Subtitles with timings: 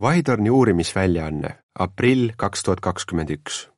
[0.00, 3.70] Vahitorni uurimisväljaanne, aprill kaks tuhat kakskümmend üks.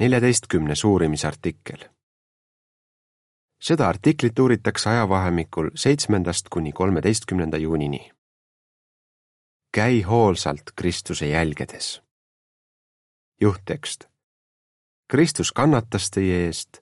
[0.00, 1.88] neljateistkümnes uurimisartikkel.
[3.60, 8.12] seda artiklit uuritakse ajavahemikul seitsmendast kuni kolmeteistkümnenda juunini.
[9.74, 12.02] käi hoolsalt Kristuse jälgedes.
[13.40, 14.04] juhttekst.
[15.10, 16.78] Kristus kannatas teie eest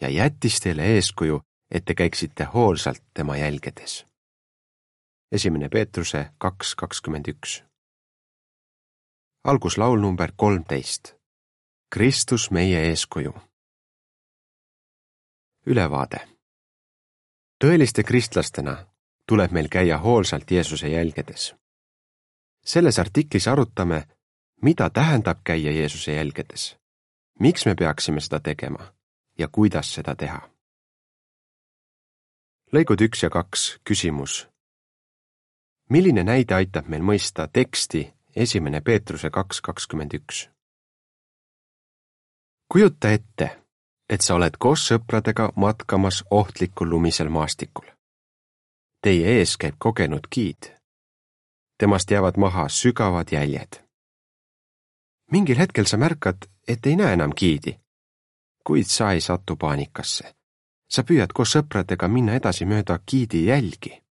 [0.00, 4.07] ja jättis teile eeskuju, et te käiksite hoolsalt tema jälgedes
[5.32, 7.64] esimene Peetruse kaks kakskümmend üks.
[9.44, 11.14] alguslaul number kolmteist.
[11.90, 13.34] Kristus meie eeskuju.
[15.66, 16.28] ülevaade.
[17.64, 18.86] tõeliste kristlastena
[19.26, 21.54] tuleb meil käia hoolsalt Jeesuse jälgedes.
[22.64, 24.08] selles artiklis arutame,
[24.62, 26.76] mida tähendab käia Jeesuse jälgedes,
[27.40, 28.94] miks me peaksime seda tegema
[29.38, 30.50] ja kuidas seda teha.
[32.72, 34.48] lõigud üks ja kaks, küsimus
[35.88, 40.48] milline näide aitab meil mõista teksti esimene Peetruse kaks kakskümmend üks?
[42.68, 43.58] kujuta ette,
[44.08, 47.86] et sa oled koos sõpradega matkamas ohtlikul lumisel maastikul.
[49.02, 50.72] Teie ees käib kogenud giid.
[51.78, 53.80] temast jäävad maha sügavad jäljed.
[55.32, 56.36] mingil hetkel sa märkad,
[56.68, 57.78] et ei näe enam giidi,
[58.64, 60.34] kuid sa ei satu paanikasse.
[60.90, 64.07] sa püüad koos sõpradega minna edasi mööda giidi jälgi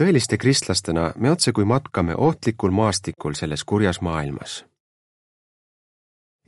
[0.00, 4.64] tõeliste kristlastena me otsekui matkame ohtlikul maastikul selles kurjas maailmas.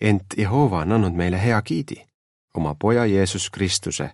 [0.00, 2.06] ent Jehova on andnud meile hea giidi,
[2.54, 4.10] oma poja Jeesus Kristuse,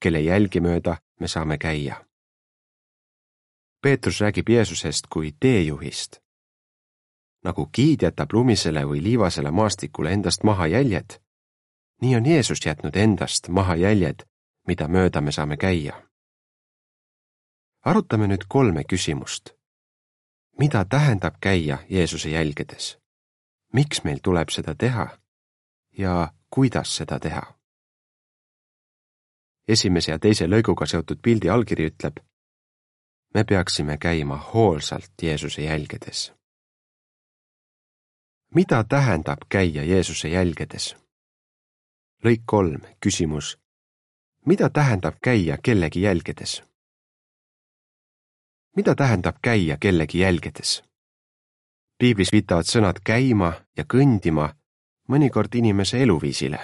[0.00, 2.04] kelle jälgi mööda me saame käia.
[3.82, 6.20] Peetrus räägib Jeesusest kui teejuhist.
[7.44, 11.20] nagu giid jätab lumisele või liivasele maastikule endast maha jäljed,
[12.00, 14.24] nii on Jeesus jätnud endast maha jäljed,
[14.66, 16.03] mida mööda me saame käia
[17.84, 19.50] arutame nüüd kolme küsimust.
[20.58, 22.98] mida tähendab käia Jeesuse jälgedes?
[23.72, 25.18] miks meil tuleb seda teha?
[25.98, 27.42] ja kuidas seda teha?
[29.68, 32.16] esimese ja teise lõiguga seotud pildi allkiri ütleb,
[33.34, 36.32] me peaksime käima hoolsalt Jeesuse jälgedes.
[38.54, 40.96] mida tähendab käia Jeesuse jälgedes?
[42.24, 43.58] lõik kolm, küsimus.
[44.46, 46.62] mida tähendab käia kellegi jälgedes?
[48.76, 50.82] Mida tähendab käia kellegi jälgedes?
[51.98, 54.48] piiblis viitavad sõnad käima ja kõndima
[55.08, 56.58] mõnikord inimese eluviisile.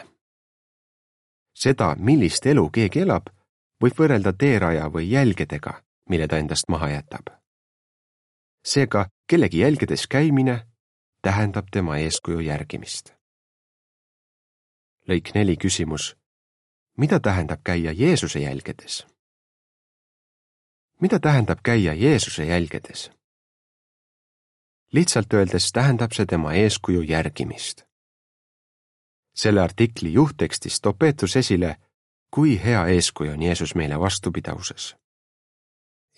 [1.54, 3.30] seda, millist elu keegi elab,
[3.82, 7.30] võib võrrelda teeraja või jälgedega, mille ta endast maha jätab.
[8.64, 10.66] seega kellegi jälgedes käimine
[11.22, 13.14] tähendab tema eeskuju järgimist.
[15.08, 16.16] lõik neli küsimus.
[16.96, 19.06] mida tähendab käia Jeesuse jälgedes?
[21.00, 23.10] Mida tähendab käia Jeesuse jälgedes?
[24.92, 27.82] lihtsalt öeldes tähendab see tema eeskuju järgimist.
[29.34, 31.76] selle artikli juhttekstis toob Peetrus esile,
[32.30, 34.96] kui hea eeskuju on Jeesus meile vastupidavuses.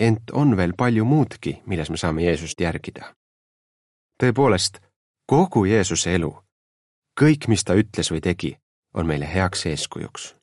[0.00, 3.15] ent on veel palju muudki, milles me saame Jeesust järgida.
[4.22, 4.78] tõepoolest,
[5.26, 6.42] kogu Jeesuse elu,
[7.21, 8.59] kõik, mis ta ütles või tegi,
[8.94, 10.37] on meile heaks eeskujuks.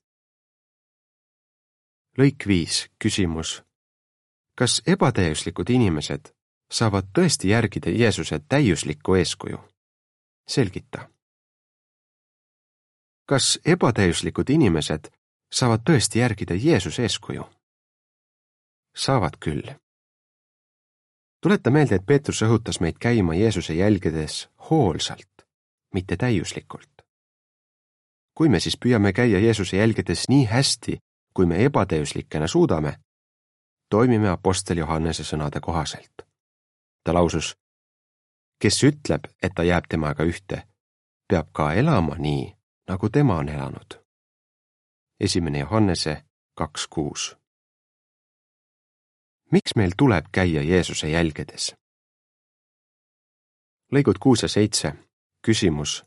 [2.18, 3.69] lõik viis, küsimus
[4.60, 6.34] kas ebatäiuslikud inimesed
[6.72, 9.60] saavad tõesti järgida Jeesuse täiuslikku eeskuju?
[10.48, 11.10] selgita.
[13.26, 15.08] kas ebatäiuslikud inimesed
[15.52, 17.48] saavad tõesti järgida Jeesuse eeskuju?
[18.96, 19.64] saavad küll.
[21.42, 25.48] tuleta meelde, et Peetrus õhutas meid käima Jeesuse jälgedes hoolsalt,
[25.94, 26.92] mitte täiuslikult.
[28.34, 31.00] kui me siis püüame käia Jeesuse jälgedes nii hästi,
[31.34, 33.00] kui me ebatäiuslikena suudame,
[33.90, 36.22] toimime Apostel Johannese sõnade kohaselt.
[37.04, 37.58] ta lausus,
[38.60, 40.64] kes ütleb, et ta jääb temaga ühte,
[41.28, 42.56] peab ka elama nii,
[42.88, 44.00] nagu tema on elanud.
[45.20, 46.24] esimene Johannese
[46.56, 47.38] kaks kuus.
[49.52, 51.76] miks meil tuleb käia Jeesuse jälgedes?
[53.92, 54.94] lõigud kuus ja seitse,
[55.42, 56.06] küsimus.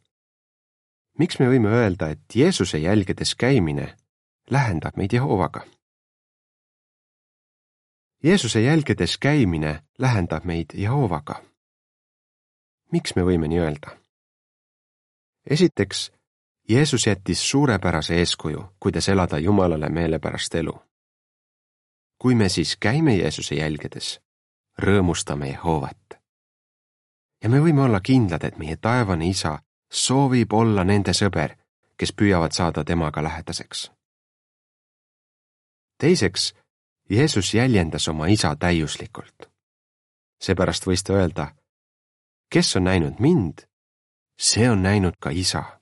[1.18, 3.96] miks me võime öelda, et Jeesuse jälgedes käimine
[4.50, 5.66] lähendab meid Jehovaga?
[8.24, 11.42] Jeesuse jälgedes käimine lähendab meid Jehovaga.
[12.92, 13.98] miks me võime nii öelda?
[15.50, 16.12] esiteks,
[16.68, 20.82] Jeesus jättis suurepärase eeskuju, kuidas elada Jumalale meelepärast elu.
[22.18, 24.20] kui me siis käime Jeesuse jälgedes,
[24.78, 26.14] rõõmustame Jehovat.
[27.42, 29.58] ja me võime olla kindlad, et meie taevane isa
[29.92, 31.56] soovib olla nende sõber,
[31.96, 33.90] kes püüavad saada temaga lähedaseks.
[35.98, 36.61] teiseks
[37.10, 39.52] Jeesus jäljendas oma isa täiuslikult.
[40.40, 41.54] seepärast võis ta öelda,
[42.50, 43.58] kes on näinud mind,
[44.38, 45.80] see on näinud ka isa.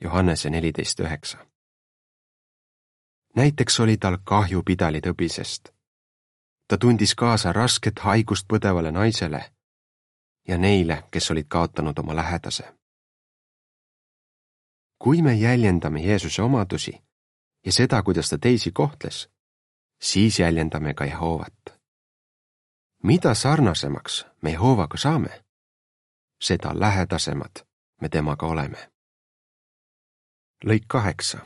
[0.00, 1.38] Johannese neliteist üheksa.
[3.36, 5.72] näiteks oli tal kahju pidalitõbisest.
[6.68, 9.52] ta tundis kaasa rasket haigust põdevale naisele
[10.48, 12.74] ja neile, kes olid kaotanud oma lähedase.
[14.98, 17.02] kui me jäljendame Jeesuse omadusi
[17.66, 19.30] ja seda, kuidas ta teisi kohtles,
[20.02, 21.54] siis jäljendame ka Jehoovat.
[23.02, 25.44] mida sarnasemaks me Jehoovaga saame,
[26.40, 27.66] seda lähedasemad
[28.00, 28.90] me temaga oleme.
[30.64, 31.38] lõik kaheksa.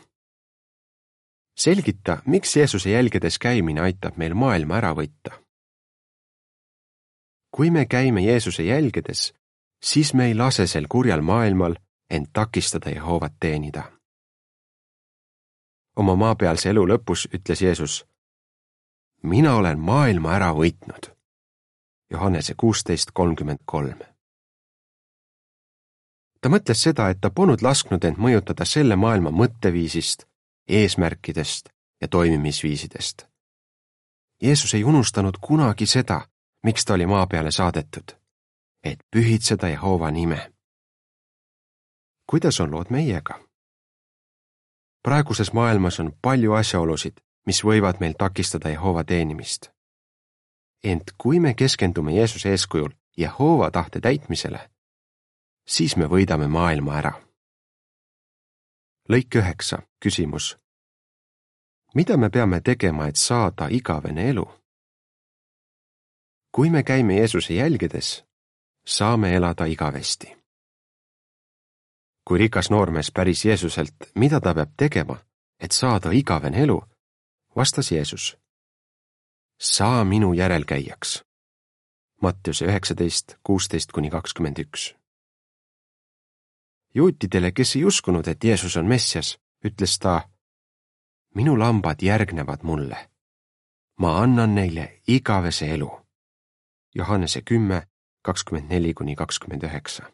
[1.56, 5.42] selgita, miks Jeesuse jälgedes käimine aitab meil maailma ära võita.
[7.50, 9.34] kui me käime Jeesuse jälgedes,
[9.82, 11.74] siis me ei lase sel kurjal maailmal
[12.10, 13.92] end takistada Jehoovat teenida.
[15.96, 18.06] oma maapealse elu lõpus ütles Jeesus
[19.26, 21.10] mina olen maailma ära võitnud.
[22.10, 23.98] Johannese kuusteist kolmkümmend kolm.
[26.40, 30.26] ta mõtles seda, et ta polnud lasknud end mõjutada selle maailma mõtteviisist,
[30.68, 31.68] eesmärkidest
[32.00, 33.26] ja toimimisviisidest.
[34.42, 36.20] Jeesus ei unustanud kunagi seda,
[36.62, 38.14] miks ta oli maa peale saadetud,
[38.84, 40.52] et pühitseda Jehova nime.
[42.30, 43.40] kuidas on lood meiega?
[45.02, 49.70] praeguses maailmas on palju asjaolusid, mis võivad meil takistada Jehova teenimist.
[50.84, 54.70] ent kui me keskendume Jeesuse eeskujul Jehova tahte täitmisele,
[55.66, 57.12] siis me võidame maailma ära.
[59.08, 60.58] lõik üheksa, küsimus.
[61.94, 64.46] mida me peame tegema, et saada igavene elu?
[66.52, 68.24] kui me käime Jeesuse jälgedes,
[68.86, 70.36] saame elada igavesti.
[72.24, 75.18] kui rikas noormees päris Jeesuselt, mida ta peab tegema,
[75.60, 76.82] et saada igavene elu
[77.56, 78.38] vastas Jeesus.
[79.60, 81.24] saa minu järelkäijaks.
[82.22, 84.96] Mattiuse üheksateist, kuusteist kuni kakskümmend üks.
[86.94, 90.28] juutidele, kes ei uskunud, et Jeesus on Messias, ütles ta.
[91.34, 93.10] minu lambad järgnevad mulle.
[94.00, 96.00] ma annan neile igavese elu.
[96.94, 97.88] Johannese kümme,
[98.22, 100.12] kakskümmend neli kuni kakskümmend üheksa.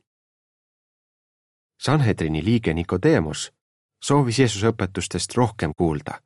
[1.81, 3.53] Sanhedrini liige Nikodeemus
[4.03, 6.23] soovis Jeesuse õpetustest rohkem kuulda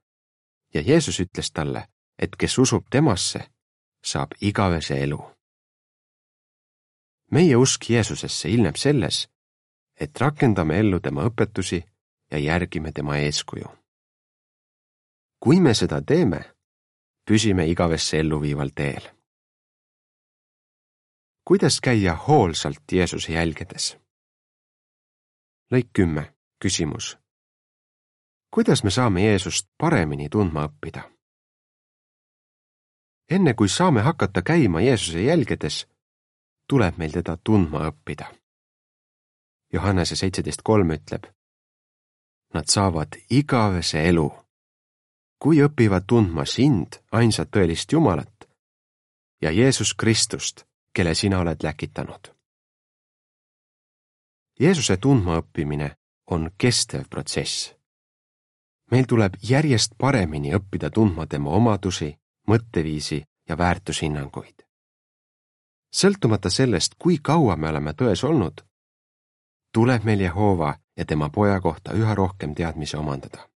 [0.76, 1.88] ja Jeesus ütles talle,
[2.18, 3.40] et kes usub temasse,
[4.04, 5.20] saab igavese elu.
[7.30, 9.28] meie usk Jeesusesse ilmneb selles,
[10.00, 11.80] et rakendame ellu tema õpetusi
[12.30, 13.68] ja järgime tema eeskuju.
[15.40, 16.40] kui me seda teeme,
[17.28, 19.10] püsime igavesse elluviival teel.
[21.44, 23.96] kuidas käia hoolsalt Jeesuse jälgedes?
[25.72, 27.16] lõik kümme, küsimus
[28.56, 31.02] kuidas me saame Jeesust paremini tundma õppida?
[33.30, 35.86] enne kui saame hakata käima Jeesuse jälgedes,
[36.68, 38.30] tuleb meil teda tundma õppida.
[39.72, 41.28] Johannese seitseteist kolm ütleb.
[42.54, 44.30] Nad saavad igavese elu,
[45.38, 48.48] kui õpivad tundma sind, ainsat tõelist Jumalat,
[49.42, 50.64] ja Jeesus Kristust,
[50.96, 52.32] kelle sina oled läkitanud.
[54.60, 55.96] Jeesuse tundmaõppimine
[56.30, 57.76] on kestev protsess
[58.90, 62.16] meil tuleb järjest paremini õppida tundma tema omadusi,
[62.48, 64.62] mõtteviisi ja väärtushinnanguid.
[65.94, 68.60] sõltumata sellest, kui kaua me oleme tões olnud,
[69.72, 73.48] tuleb meil Jehova ja tema poja kohta üha rohkem teadmisi omandada.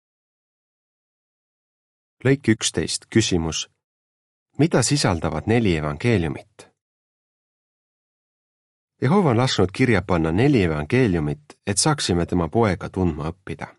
[2.25, 3.68] lõik üksteist, küsimus.
[4.58, 6.68] mida sisaldavad neli evangeeliumit?
[9.02, 13.78] Jehova on lasknud kirja panna neli evangeeliumit, et saaksime tema poega tundma õppida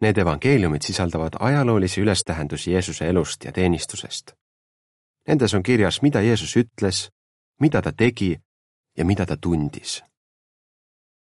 [0.00, 4.32] Need evangeeliumid sisaldavad ajaloolisi ülestähendusi Jeesuse elust ja teenistusest.
[5.28, 7.10] Nendes on kirjas, mida Jeesus ütles,
[7.60, 8.40] mida ta tegi
[8.96, 10.02] ja mida ta tundis.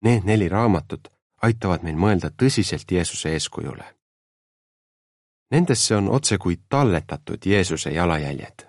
[0.02, 1.08] Need neli raamatut
[1.42, 3.86] aitavad meil mõelda tõsiselt Jeesuse eeskujule.
[5.52, 8.68] Nendesse on otsekui talletatud Jeesuse jalajäljed.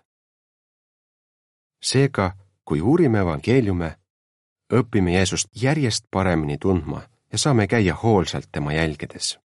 [1.82, 3.96] seega, kui uurime evangeeliume,
[4.72, 9.41] õpime Jeesust järjest paremini tundma ja saame käia hoolsalt tema jälgedes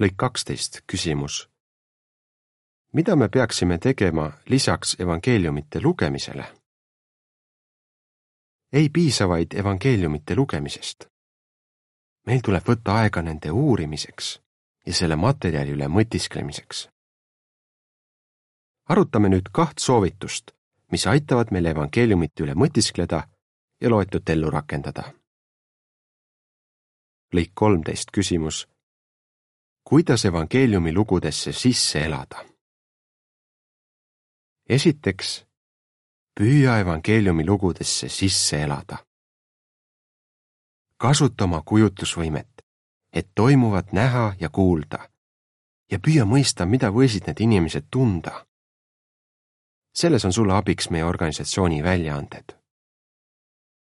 [0.00, 1.48] lõik kaksteist, küsimus.
[2.92, 6.44] mida me peaksime tegema lisaks evangeeliumite lugemisele?
[8.72, 11.06] ei piisa vaid evangeeliumite lugemisest.
[12.26, 14.40] meil tuleb võtta aega nende uurimiseks
[14.86, 16.88] ja selle materjali üle mõtisklemiseks.
[18.88, 20.50] arutame nüüd kaht soovitust,
[20.92, 23.28] mis aitavad meil evangeeliumite üle mõtiskleda
[23.80, 25.12] ja loetut ellu rakendada.
[27.32, 28.66] lõik kolmteist, küsimus
[29.88, 32.44] kuidas evangeeliumi lugudesse sisse elada?
[34.68, 35.46] esiteks,
[36.40, 38.96] püüa evangeeliumi lugudesse sisse elada.
[40.98, 42.48] kasuta oma kujutlusvõimet,
[43.12, 45.08] et toimuvat näha ja kuulda
[45.90, 48.46] ja püüa mõista, mida võisid need inimesed tunda.
[49.94, 52.58] selles on sulle abiks meie organisatsiooni väljaanded.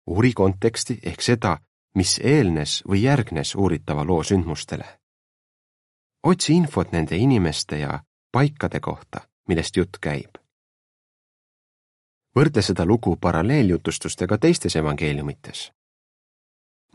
[0.08, 1.58] uuri konteksti ehk seda,
[1.96, 4.99] mis eelnes või järgnes uuritava loo sündmustele.
[6.24, 10.36] Otsi infot nende inimeste ja paikade kohta, millest jutt käib.
[12.36, 15.72] võrdle seda lugu paralleeljutustustega teistes evangeeliumites.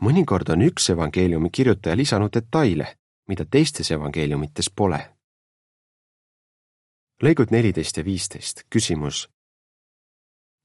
[0.01, 5.15] mõnikord on üks evangeeliumi kirjutaja lisanud detaile, mida teistes evangeeliumites pole.
[7.23, 9.29] lõigud neliteist ja viisteist, küsimus.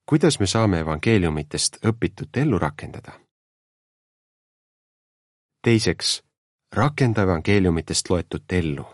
[0.06, 3.20] kuidas me saame evangeeliumitest õpitut ellu rakendada?
[5.62, 6.22] teiseks,
[6.72, 8.86] rakenda evangeeliumitest loetut ellu.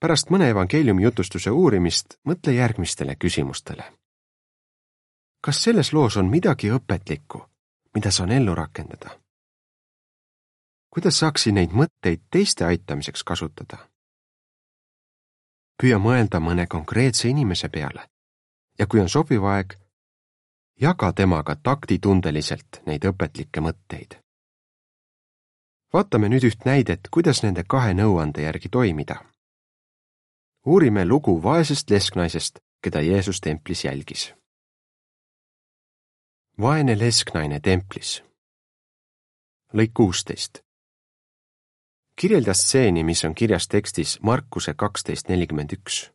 [0.00, 3.92] pärast mõne evangeeliumi jutustuse uurimist mõtle järgmistele küsimustele.
[5.40, 7.48] kas selles loos on midagi õpetlikku,
[7.94, 9.20] mida saan ellu rakendada?
[10.90, 13.78] kuidas saaksin neid mõtteid teiste aitamiseks kasutada?
[15.82, 18.08] püüa mõelda mõne konkreetse inimese peale
[18.78, 19.74] ja kui on sobiv aeg,
[20.80, 24.25] jaga temaga taktitundeliselt neid õpetlikke mõtteid
[25.92, 29.24] vaatame nüüd üht näidet, kuidas nende kahe nõuande järgi toimida.
[30.66, 34.34] uurime lugu vaesest lesknaisest, keda Jeesus templis jälgis.
[36.60, 38.22] vaene lesknaine templis.
[39.74, 40.58] lõik kuusteist.
[42.20, 46.12] kirjelda stseeni, mis on kirjas tekstis Markuse kaksteist nelikümmend üks.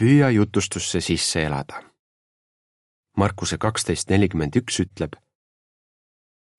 [0.00, 1.82] püüa jutustusse sisse elada.
[3.16, 5.23] Markuse kaksteist nelikümmend üks ütleb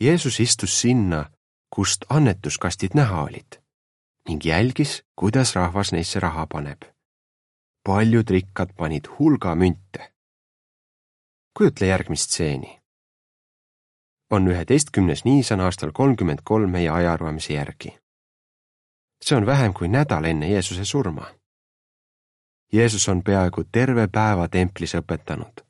[0.02, 1.30] Jeesus istus sinna,
[1.76, 3.66] kust annetuskastid näha olid
[4.28, 6.82] ning jälgis, kuidas rahvas neisse raha paneb.
[7.84, 10.14] paljud rikkad panid hulga münte.
[11.58, 12.82] kujutle järgmist stseeni.
[14.32, 18.00] on üheteistkümnes niisan aastal kolmkümmend kolm meie ajaarvamise järgi.
[19.22, 21.36] see on vähem kui nädal enne Jeesuse surma.
[22.74, 25.66] Jeesus on peaaegu terve päeva templis õpetanud.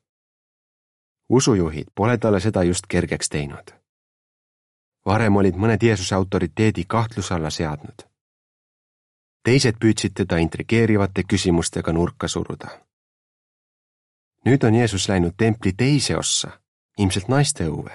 [1.29, 3.84] usujuhid pole talle seda just kergeks teinud
[5.05, 8.05] varem olid mõned Jeesuse autoriteedi kahtluse alla seadnud.
[9.43, 12.81] teised püüdsid teda intrigeerivate küsimustega nurka suruda.
[14.45, 16.59] nüüd on Jeesus läinud templi teise ossa,
[16.97, 17.93] ilmselt naiste õue.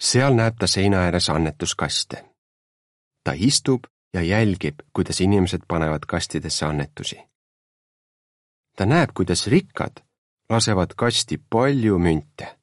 [0.00, 2.24] seal näeb ta seina ääres annetuskaste.
[3.24, 7.20] ta istub ja jälgib, kuidas inimesed panevad kastidesse annetusi.
[8.76, 10.02] ta näeb, kuidas rikkad
[10.50, 12.58] lasevad kasti palju münte.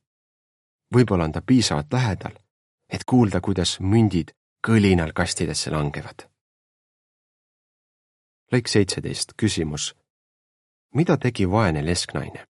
[0.96, 2.45] võib-olla on ta piisavalt lähedal
[2.96, 4.32] et kuulda, kuidas mündid
[4.68, 6.30] kõlinal kastidesse langevad.
[8.54, 9.96] lõik seitseteist, küsimus.
[10.94, 12.46] mida tegi vaene lesknaine?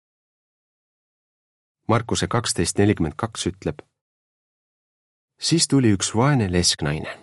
[1.87, 3.81] Markuse kaksteist nelikümmend kaks ütleb.
[5.39, 7.13] siis tuli üks vaene lesknaine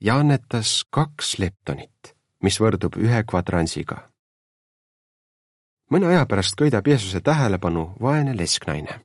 [0.00, 4.10] ja annetas kaks leptonit, mis võrdub ühe kvadransiga.
[5.90, 9.00] mõne aja pärast köidab Jeesuse tähelepanu vaene lesknaine.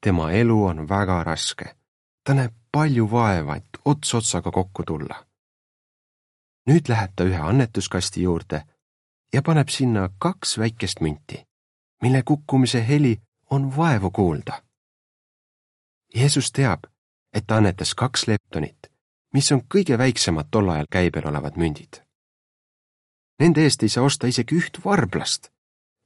[0.00, 1.81] tema elu on väga raske
[2.24, 5.26] ta näeb palju vaeva, et ots otsaga kokku tulla.
[6.66, 8.62] nüüd läheb ta ühe annetuskasti juurde
[9.32, 11.46] ja paneb sinna kaks väikest münti,
[12.02, 14.62] mille kukkumise heli on vaevu kuulda.
[16.14, 16.84] Jeesus teab,
[17.32, 18.86] et ta annetas kaks leptonit,
[19.32, 22.02] mis on kõige väiksemad tol ajal käibel olevad mündid.
[23.40, 25.50] Nende eest ei saa osta isegi üht varblast,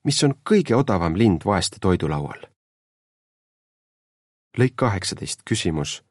[0.05, 2.47] mis on kõige odavam lind vaeste toidulaual.
[4.57, 6.06] lõik kaheksateist küsimus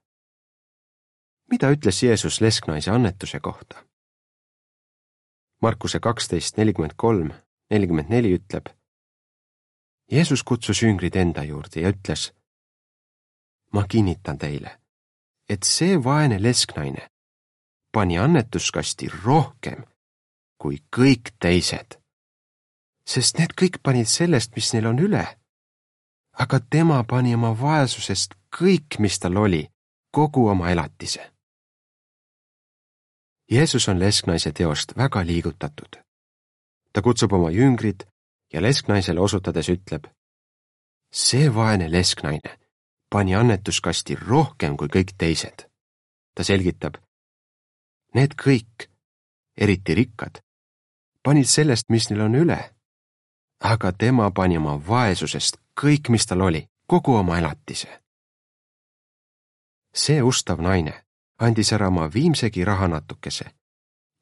[1.51, 3.85] mida ütles Jeesus lesknaise annetuse kohta?
[5.61, 7.31] Markuse kaksteist nelikümmend kolm,
[7.71, 8.65] nelikümmend neli ütleb.
[10.11, 12.33] Jeesus kutsus jüngrid enda juurde ja ütles.
[13.73, 14.79] ma kinnitan teile,
[15.49, 17.09] et see vaene lesknaine
[17.91, 19.83] pani annetuskasti rohkem
[20.61, 21.97] kui kõik teised,
[23.03, 25.25] sest need kõik panid sellest, mis neil on üle.
[26.31, 29.67] aga tema pani oma vaesusest kõik, mis tal oli,
[30.11, 31.34] kogu oma elatise
[33.51, 36.01] Jeesus on lesknaise teost väga liigutatud.
[36.93, 38.07] ta kutsub oma jüngrid
[38.53, 40.05] ja lesknaisele osutades ütleb.
[41.13, 42.59] see vaene lesknaine
[43.09, 45.69] pani annetuskasti rohkem kui kõik teised.
[46.35, 46.93] ta selgitab.
[48.13, 48.89] Need kõik,
[49.57, 50.41] eriti rikkad,
[51.23, 52.73] panid sellest, mis neil on üle.
[53.59, 58.01] aga tema pani oma vaesusest kõik, mis tal oli, kogu oma elatise.
[59.93, 61.04] see ustav naine
[61.37, 63.45] andis ära oma viimsegi rahanatukese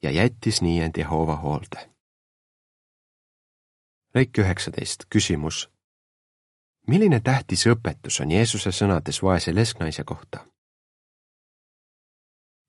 [0.02, 1.94] ja jättis nii end Jehova hoolde
[4.14, 5.68] lõik üheksateist, küsimus.
[6.86, 10.46] milline tähtis õpetus on Jeesuse sõnades vaese lesknaise kohta?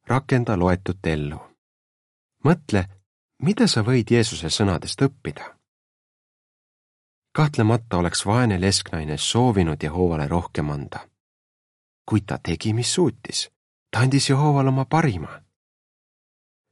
[0.07, 1.39] rakenda loetut ellu.
[2.43, 2.85] mõtle,
[3.41, 5.55] mida sa võid Jeesuse sõnadest õppida?
[7.31, 11.09] kahtlemata oleks vaene lesknaine soovinud Jehoovale rohkem anda.
[12.05, 13.51] kuid ta tegi, mis suutis.
[13.95, 15.41] Ta andis Jehoovale oma parima.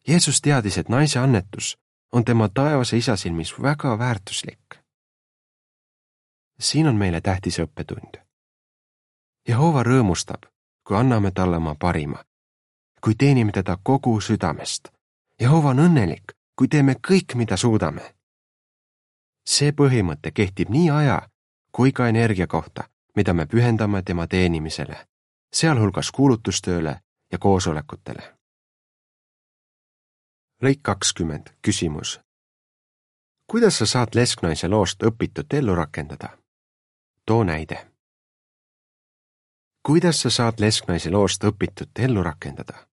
[0.08, 1.78] Jeesus teadis, et naise annetus
[2.12, 4.76] on tema taevase isa silmis väga väärtuslik.
[6.60, 8.20] siin on meile tähtis õppetund.
[9.48, 10.44] Jehova rõõmustab,
[10.88, 12.24] kui anname talle oma parima,
[13.04, 14.92] kui teenime teda kogu südamest.
[15.42, 18.16] Jehova on õnnelik, kui teeme kõik, mida suudame.
[19.48, 21.30] see põhimõte kehtib nii aja
[21.72, 22.84] kui ka energia kohta,
[23.16, 25.08] mida me pühendame tema teenimisele,
[25.54, 27.03] sealhulgas kuulutustööle
[27.34, 28.30] ja koosolekutele
[30.64, 32.20] lõik kakskümmend, küsimus.
[33.48, 36.38] kuidas sa saad lesknaise loost õpitut ellu rakendada?
[37.26, 37.88] too näide.
[39.84, 42.88] kuidas sa saad lesknaise loost õpitut ellu rakendada?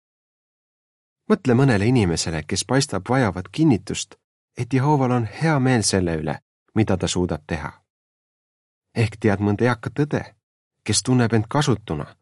[1.29, 4.15] mõtle mõnele inimesele, kes paistab vajavat kinnitust,
[4.59, 6.39] et Jehoval on hea meel selle üle,
[6.75, 7.73] mida ta suudab teha.
[8.95, 10.25] ehk tead mõnda eakat õde,
[10.85, 12.17] kes tunneb end kasutuna,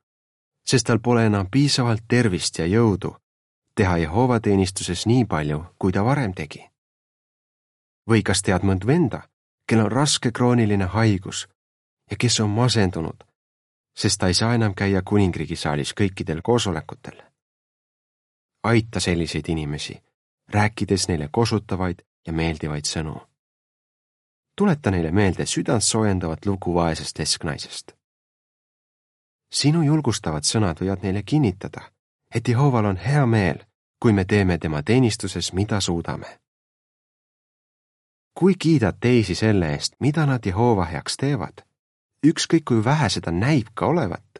[0.71, 3.15] sest tal pole enam piisavalt tervist ja jõudu
[3.79, 6.65] teha Jehova teenistuses nii palju, kui ta varem tegi?
[8.09, 9.21] või kas tead mõnd venda,
[9.69, 11.45] kel on raske krooniline haigus
[12.11, 13.25] ja kes on masendunud,
[13.97, 17.21] sest ta ei saa enam käia kuningriigi saalis kõikidel koosolekutel?
[18.65, 19.95] aita selliseid inimesi,
[20.49, 23.21] rääkides neile kosutavaid ja meeldivaid sõnu.
[24.57, 27.98] tuleta neile meelde südant soojendavat lugu vaesest lesknaisest.
[29.51, 31.91] Sinu julgustavad sõnad võivad neile kinnitada,
[32.35, 33.69] et Jehoval on hea meel
[34.01, 36.39] kui me teeme tema teenistuses, mida suudame.
[38.39, 41.65] kui kiidad teisi selle eest, mida nad Jehova heaks teevad,
[42.27, 44.39] ükskõik kui vähe seda näib ka olevat,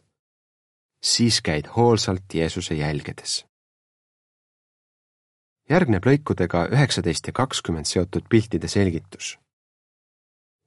[1.03, 3.45] siis käid hoolsalt Jeesuse jälgedes.
[5.69, 9.37] järgneb lõikudega üheksateist ja kakskümmend seotud piltide selgitus.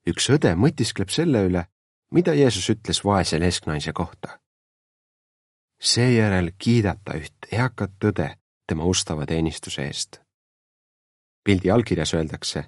[0.06, 1.66] üks õde mõtiskleb selle üle,
[2.12, 4.38] mida Jeesus ütles vaese lesknaise kohta.
[5.80, 10.20] seejärel kiidab ta üht eakat õde tema ustava teenistuse eest.
[11.44, 12.64] pildi allkirjas öeldakse.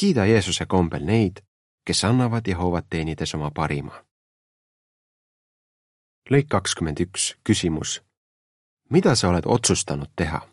[0.00, 1.40] kiida Jeesuse kombel neid,
[1.84, 4.04] kes annavad Jehovat teenides oma parima.
[6.30, 8.02] lõik kakskümmend üks, küsimus.
[8.90, 10.48] mida sa oled otsustanud teha?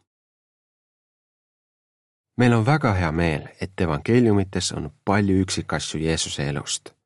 [2.37, 6.98] meil on väga hea meel, et evangeeliumites on palju üksikasju Jeesuse elust.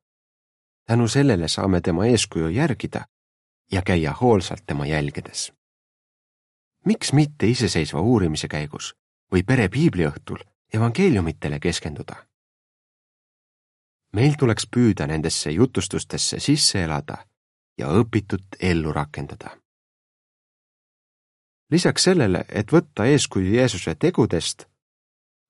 [0.86, 3.06] Tänu sellele saame tema eeskuju järgida
[3.72, 5.54] ja käia hoolsalt tema jälgedes
[6.86, 8.94] miks mitte iseseisva uurimise käigus
[9.32, 10.44] või pere piibliõhtul
[10.74, 12.16] evangeeliumitele keskenduda?
[14.14, 17.18] meil tuleks püüda nendesse jutustustesse sisse elada
[17.78, 19.58] ja õpitut ellu rakendada.
[21.72, 24.68] lisaks sellele, et võtta eeskuju Jeesuse tegudest,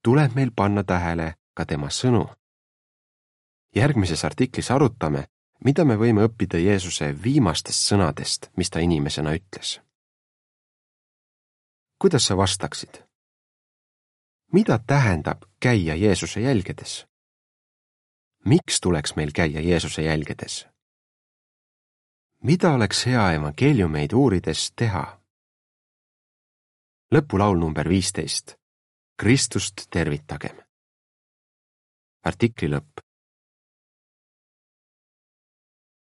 [0.04, 2.30] tuleb meil panna tähele ka tema sõnu.
[3.76, 5.26] Järgmises artiklis arutame,
[5.64, 9.80] mida me võime õppida Jeesuse viimastest sõnadest, mis ta inimesena ütles
[12.04, 13.04] kuidas sa vastaksid?
[14.52, 17.06] mida tähendab käia Jeesuse jälgedes?
[18.46, 20.68] miks tuleks meil käia Jeesuse jälgedes?
[22.42, 25.22] mida oleks hea evangeeliumeid uurides teha?
[27.16, 28.56] lõpulaul number viisteist.
[29.18, 30.58] Kristust tervitagem.
[32.24, 33.00] artikli lõpp.